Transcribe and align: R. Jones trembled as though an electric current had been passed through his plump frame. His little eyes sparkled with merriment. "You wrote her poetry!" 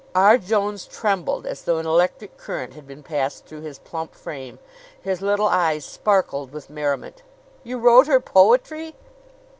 R. 0.15 0.39
Jones 0.39 0.87
trembled 0.87 1.45
as 1.45 1.61
though 1.61 1.77
an 1.77 1.85
electric 1.85 2.35
current 2.35 2.73
had 2.73 2.87
been 2.87 3.03
passed 3.03 3.45
through 3.45 3.61
his 3.61 3.77
plump 3.77 4.15
frame. 4.15 4.57
His 4.99 5.21
little 5.21 5.45
eyes 5.47 5.85
sparkled 5.85 6.51
with 6.51 6.71
merriment. 6.71 7.21
"You 7.63 7.77
wrote 7.77 8.07
her 8.07 8.19
poetry!" 8.19 8.95